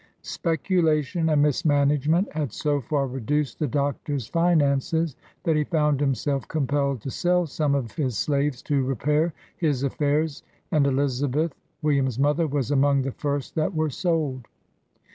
[0.23, 7.01] SPECULATION and mismanagement had so far reduced the Doctor's finances, that he found himself compelled
[7.01, 10.41] to sell some of his slaves to repair his affairs,
[10.71, 11.53] and Elizabeth.
[11.83, 14.47] William's mother, was among the first that were sold.